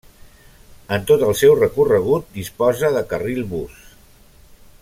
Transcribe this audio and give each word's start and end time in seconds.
En 0.97 1.03
tot 1.11 1.25
el 1.27 1.35
seu 1.41 1.53
recorregut, 1.59 2.33
disposa 2.39 2.93
de 2.99 3.07
carril 3.15 3.47
bus. 3.55 3.81